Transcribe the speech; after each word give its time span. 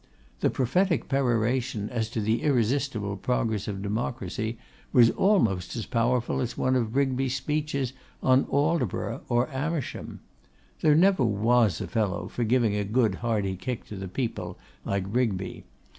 The 0.39 0.49
prophetic 0.49 1.07
peroration 1.09 1.87
as 1.91 2.09
to 2.09 2.21
the 2.21 2.41
irresistible 2.41 3.15
progress 3.17 3.67
of 3.67 3.83
democracy 3.83 4.57
was 4.91 5.11
almost 5.11 5.75
as 5.75 5.85
powerful 5.85 6.41
as 6.41 6.57
one 6.57 6.75
of 6.75 6.95
Rigby's 6.95 7.35
speeches 7.35 7.93
on 8.23 8.45
Aldborough 8.45 9.21
or 9.29 9.47
Amersham. 9.51 10.21
There 10.79 10.95
never 10.95 11.23
was 11.23 11.79
a 11.81 11.87
fellow 11.87 12.27
for 12.27 12.43
giving 12.43 12.73
a 12.75 12.83
good 12.83 13.13
hearty 13.21 13.55
kick 13.55 13.85
to 13.89 13.95
the 13.95 14.07
people 14.07 14.57
like 14.83 15.03
Rigby. 15.07 15.65